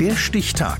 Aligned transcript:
Der 0.00 0.14
Stichtag. 0.14 0.78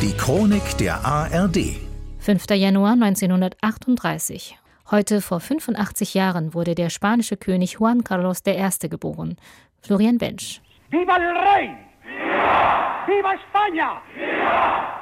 Die 0.00 0.16
Chronik 0.16 0.76
der 0.78 1.04
ARD. 1.04 1.76
5. 2.18 2.50
Januar 2.50 2.92
1938. 2.92 4.58
Heute 4.90 5.20
vor 5.20 5.40
85 5.40 6.14
Jahren 6.14 6.54
wurde 6.54 6.74
der 6.74 6.88
spanische 6.88 7.36
König 7.36 7.72
Juan 7.78 8.04
Carlos 8.04 8.38
I. 8.46 8.88
geboren. 8.88 9.36
Florian 9.82 10.16
Bench. 10.16 10.62
Viva 10.90 11.16
el 11.16 11.36
Rey! 11.36 11.76
Viva, 12.02 13.06
Viva 13.06 13.34
España! 13.34 14.00
Viva! 14.14 14.94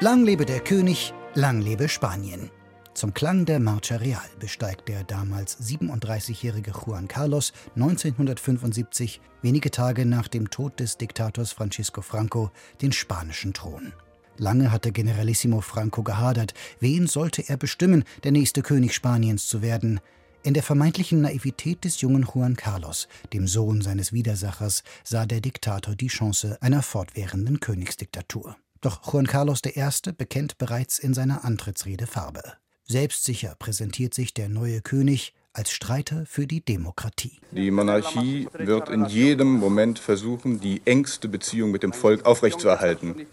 Lang 0.00 0.24
lebe 0.24 0.44
der 0.44 0.60
König, 0.60 1.14
lang 1.34 1.62
lebe 1.62 1.88
Spanien. 1.88 2.50
Zum 2.98 3.14
Klang 3.14 3.44
der 3.44 3.60
Marcha 3.60 3.94
Real 3.94 4.28
besteigt 4.40 4.88
der 4.88 5.04
damals 5.04 5.56
37-jährige 5.60 6.72
Juan 6.72 7.06
Carlos 7.06 7.52
1975, 7.76 9.20
wenige 9.40 9.70
Tage 9.70 10.04
nach 10.04 10.26
dem 10.26 10.50
Tod 10.50 10.80
des 10.80 10.96
Diktators 10.96 11.52
Francisco 11.52 12.02
Franco, 12.02 12.50
den 12.82 12.90
spanischen 12.90 13.54
Thron. 13.54 13.92
Lange 14.36 14.72
hatte 14.72 14.90
Generalissimo 14.90 15.60
Franco 15.60 16.02
gehadert, 16.02 16.54
wen 16.80 17.06
sollte 17.06 17.48
er 17.48 17.56
bestimmen, 17.56 18.02
der 18.24 18.32
nächste 18.32 18.62
König 18.62 18.96
Spaniens 18.96 19.46
zu 19.46 19.62
werden. 19.62 20.00
In 20.42 20.54
der 20.54 20.64
vermeintlichen 20.64 21.20
Naivität 21.20 21.84
des 21.84 22.00
jungen 22.00 22.26
Juan 22.34 22.56
Carlos, 22.56 23.06
dem 23.32 23.46
Sohn 23.46 23.80
seines 23.80 24.12
Widersachers, 24.12 24.82
sah 25.04 25.24
der 25.24 25.40
Diktator 25.40 25.94
die 25.94 26.08
Chance 26.08 26.58
einer 26.62 26.82
fortwährenden 26.82 27.60
Königsdiktatur. 27.60 28.56
Doch 28.80 29.12
Juan 29.12 29.28
Carlos 29.28 29.60
I. 29.64 30.10
bekennt 30.16 30.58
bereits 30.58 30.98
in 30.98 31.14
seiner 31.14 31.44
Antrittsrede 31.44 32.08
Farbe. 32.08 32.54
Selbstsicher 32.90 33.54
präsentiert 33.58 34.14
sich 34.14 34.32
der 34.32 34.48
neue 34.48 34.80
König 34.80 35.34
als 35.52 35.72
Streiter 35.72 36.24
für 36.24 36.46
die 36.46 36.64
Demokratie. 36.64 37.38
Die 37.50 37.70
Monarchie 37.70 38.48
wird 38.54 38.88
in 38.88 39.04
jedem 39.04 39.58
Moment 39.58 39.98
versuchen, 39.98 40.60
die 40.60 40.80
engste 40.86 41.28
Beziehung 41.28 41.70
mit 41.70 41.82
dem 41.82 41.92
Volk 41.92 42.24
aufrechtzuerhalten. 42.24 43.26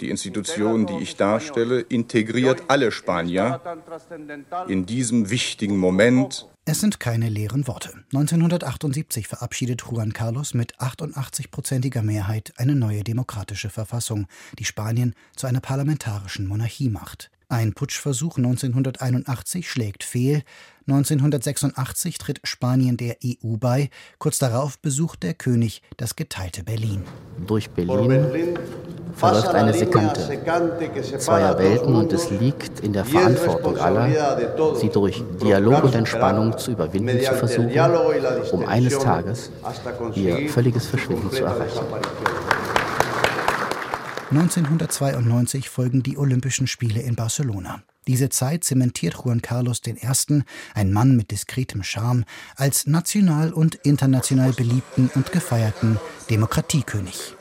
Die 0.00 0.10
Institution, 0.10 0.86
die 0.86 0.98
ich 0.98 1.16
darstelle, 1.16 1.80
integriert 1.80 2.64
alle 2.68 2.92
Spanier 2.92 3.60
in 4.68 4.86
diesem 4.86 5.30
wichtigen 5.30 5.76
Moment. 5.76 6.46
Es 6.64 6.80
sind 6.80 7.00
keine 7.00 7.28
leeren 7.28 7.66
Worte. 7.66 7.90
1978 8.12 9.26
verabschiedet 9.26 9.82
Juan 9.90 10.12
Carlos 10.12 10.54
mit 10.54 10.76
88-prozentiger 10.76 12.02
Mehrheit 12.02 12.52
eine 12.58 12.76
neue 12.76 13.02
demokratische 13.02 13.70
Verfassung, 13.70 14.26
die 14.58 14.64
Spanien 14.64 15.14
zu 15.34 15.48
einer 15.48 15.60
parlamentarischen 15.60 16.46
Monarchie 16.46 16.90
macht. 16.90 17.30
Ein 17.48 17.74
Putschversuch 17.74 18.38
1981 18.38 19.70
schlägt 19.70 20.02
fehl. 20.02 20.42
1986 20.86 22.18
tritt 22.18 22.40
Spanien 22.44 22.96
der 22.96 23.16
EU 23.24 23.56
bei. 23.58 23.90
Kurz 24.18 24.38
darauf 24.38 24.78
besucht 24.78 25.22
der 25.22 25.34
König 25.34 25.82
das 25.96 26.16
geteilte 26.16 26.62
Berlin. 26.62 27.02
Durch 27.46 27.70
Berlin 27.70 28.56
verläuft 29.14 29.48
eine 29.48 29.72
Sekante 29.72 30.40
zweier 31.18 31.58
Welten 31.58 31.94
und 31.94 32.12
es 32.12 32.30
liegt 32.30 32.80
in 32.80 32.92
der 32.92 33.04
Verantwortung 33.04 33.78
aller, 33.78 34.76
sie 34.76 34.88
durch 34.88 35.22
Dialog 35.42 35.84
und 35.84 35.94
Entspannung 35.94 36.58
zu 36.58 36.72
überwinden 36.72 37.20
zu 37.22 37.34
versuchen, 37.34 37.78
um 38.52 38.66
eines 38.66 38.98
Tages 38.98 39.50
ihr 40.14 40.48
völliges 40.48 40.86
Verschwinden 40.86 41.30
zu 41.30 41.44
erreichen. 41.44 41.84
1992 44.36 45.68
folgen 45.68 46.02
die 46.02 46.18
Olympischen 46.18 46.66
Spiele 46.66 47.00
in 47.00 47.14
Barcelona. 47.14 47.84
Diese 48.08 48.30
Zeit 48.30 48.64
zementiert 48.64 49.14
Juan 49.14 49.42
Carlos 49.42 49.80
I., 49.86 49.94
ein 50.74 50.92
Mann 50.92 51.14
mit 51.14 51.30
diskretem 51.30 51.84
Charme, 51.84 52.24
als 52.56 52.88
national 52.88 53.52
und 53.52 53.76
international 53.76 54.52
beliebten 54.52 55.08
und 55.14 55.30
gefeierten 55.30 56.00
Demokratiekönig. 56.30 57.36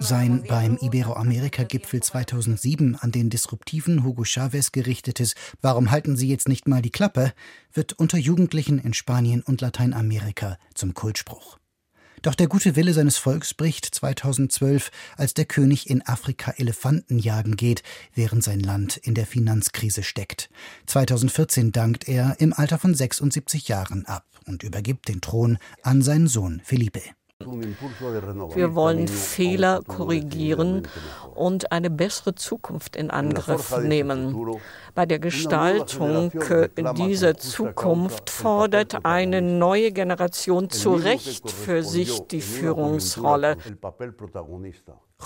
Sein 0.00 0.44
beim 0.46 0.76
Iberoamerika-Gipfel 0.76 2.02
2007 2.02 2.96
an 2.96 3.12
den 3.12 3.30
disruptiven 3.30 4.04
Hugo 4.04 4.24
Chavez 4.24 4.70
gerichtetes 4.70 5.34
Warum 5.62 5.90
halten 5.90 6.16
Sie 6.16 6.28
jetzt 6.28 6.46
nicht 6.46 6.68
mal 6.68 6.82
die 6.82 6.90
Klappe? 6.90 7.32
wird 7.72 7.94
unter 7.94 8.18
Jugendlichen 8.18 8.78
in 8.78 8.92
Spanien 8.92 9.42
und 9.42 9.62
Lateinamerika 9.62 10.58
zum 10.74 10.92
Kultspruch. 10.92 11.58
Doch 12.22 12.34
der 12.34 12.48
gute 12.48 12.76
Wille 12.76 12.92
seines 12.92 13.18
Volks 13.18 13.54
bricht 13.54 13.84
2012, 13.84 14.90
als 15.16 15.34
der 15.34 15.44
König 15.44 15.88
in 15.90 16.06
Afrika 16.06 16.52
Elefanten 16.56 17.18
jagen 17.18 17.56
geht, 17.56 17.82
während 18.14 18.42
sein 18.42 18.60
Land 18.60 18.96
in 18.96 19.14
der 19.14 19.26
Finanzkrise 19.26 20.02
steckt. 20.02 20.48
2014 20.86 21.72
dankt 21.72 22.08
er 22.08 22.36
im 22.38 22.52
Alter 22.52 22.78
von 22.78 22.94
76 22.94 23.68
Jahren 23.68 24.06
ab 24.06 24.26
und 24.46 24.62
übergibt 24.62 25.08
den 25.08 25.20
Thron 25.20 25.58
an 25.82 26.02
seinen 26.02 26.28
Sohn 26.28 26.60
Felipe. 26.64 27.02
Wir 27.46 28.74
wollen 28.74 29.08
Fehler 29.08 29.82
korrigieren 29.86 30.88
und 31.34 31.70
eine 31.70 31.90
bessere 31.90 32.34
Zukunft 32.34 32.96
in 32.96 33.10
Angriff 33.10 33.76
nehmen. 33.78 34.34
Bei 34.94 35.06
der 35.06 35.18
Gestaltung 35.18 36.32
dieser 36.96 37.36
Zukunft 37.36 38.30
fordert 38.30 39.04
eine 39.04 39.42
neue 39.42 39.92
Generation 39.92 40.70
zu 40.70 40.94
Recht 40.94 41.50
für 41.50 41.82
sich 41.82 42.20
die 42.30 42.40
Führungsrolle. 42.40 43.56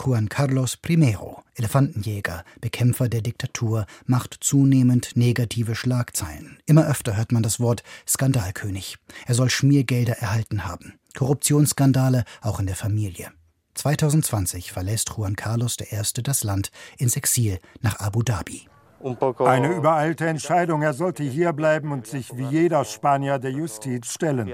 Juan 0.04 0.28
Carlos 0.28 0.78
I., 0.88 1.16
Elefantenjäger, 1.54 2.44
Bekämpfer 2.60 3.08
der 3.08 3.22
Diktatur, 3.22 3.86
macht 4.06 4.36
zunehmend 4.40 5.16
negative 5.16 5.74
Schlagzeilen. 5.74 6.58
Immer 6.66 6.88
öfter 6.88 7.16
hört 7.16 7.32
man 7.32 7.42
das 7.42 7.60
Wort 7.60 7.82
Skandalkönig. 8.06 8.98
Er 9.26 9.34
soll 9.34 9.50
Schmiergelder 9.50 10.14
erhalten 10.18 10.66
haben. 10.66 10.99
Korruptionsskandale 11.16 12.24
auch 12.42 12.60
in 12.60 12.66
der 12.66 12.76
Familie. 12.76 13.32
2020 13.74 14.72
verlässt 14.72 15.12
Juan 15.16 15.36
Carlos 15.36 15.76
I. 15.80 16.22
das 16.22 16.44
Land 16.44 16.70
ins 16.98 17.16
Exil 17.16 17.58
nach 17.80 18.00
Abu 18.00 18.22
Dhabi. 18.22 18.66
Eine 19.38 19.72
übereilte 19.72 20.26
Entscheidung. 20.26 20.82
Er 20.82 20.92
sollte 20.92 21.22
hier 21.22 21.52
bleiben 21.52 21.90
und 21.90 22.06
sich 22.06 22.36
wie 22.36 22.44
jeder 22.44 22.84
Spanier 22.84 23.38
der 23.38 23.52
Justiz 23.52 24.12
stellen. 24.12 24.52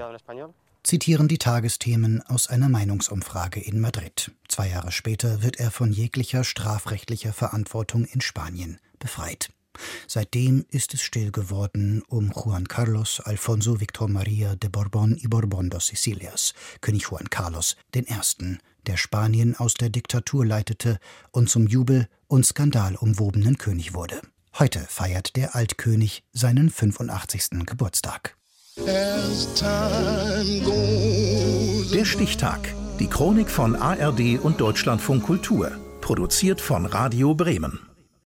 Zitieren 0.83 1.27
die 1.27 1.37
Tagesthemen 1.37 2.21
aus 2.21 2.47
einer 2.49 2.69
Meinungsumfrage 2.69 3.59
in 3.59 3.81
Madrid. 3.81 4.31
Zwei 4.47 4.69
Jahre 4.69 4.93
später 4.93 5.41
wird 5.41 5.59
er 5.59 5.69
von 5.69 5.91
jeglicher 5.91 6.45
strafrechtlicher 6.45 7.33
Verantwortung 7.33 8.05
in 8.05 8.21
Spanien 8.21 8.79
befreit. 8.97 9.49
Seitdem 10.07 10.65
ist 10.69 10.93
es 10.93 11.01
still 11.01 11.31
geworden 11.31 12.03
um 12.07 12.31
Juan 12.31 12.67
Carlos 12.67 13.19
Alfonso 13.19 13.79
Victor 13.79 14.07
Maria 14.07 14.55
de 14.55 14.69
Borbón 14.69 15.17
y 15.17 15.27
Borbón 15.27 15.69
dos 15.69 15.87
Sicilias, 15.87 16.53
König 16.81 17.05
Juan 17.11 17.29
Carlos 17.29 17.75
I., 17.95 18.05
der 18.85 18.97
Spanien 18.97 19.55
aus 19.55 19.73
der 19.73 19.89
Diktatur 19.89 20.45
leitete 20.45 20.99
und 21.31 21.49
zum 21.49 21.67
Jubel 21.67 22.07
und 22.27 22.45
Skandal 22.45 22.95
umwobenen 22.95 23.57
König 23.57 23.93
wurde. 23.93 24.21
Heute 24.59 24.79
feiert 24.79 25.35
der 25.35 25.55
Altkönig 25.55 26.23
seinen 26.33 26.69
85. 26.69 27.65
Geburtstag. 27.65 28.35
Der 31.95 32.05
Stichtag. 32.05 32.73
Die 32.99 33.07
Chronik 33.07 33.49
von 33.49 33.75
ARD 33.75 34.39
und 34.39 34.59
Deutschlandfunk 34.59 35.23
Kultur. 35.23 35.71
Produziert 36.01 36.61
von 36.61 36.85
Radio 36.85 37.35
Bremen. 37.35 37.86